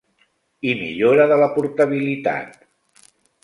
I 0.69 0.71
millora 0.79 1.29
de 1.33 1.39
la 1.43 1.51
portabilitat. 1.59 2.61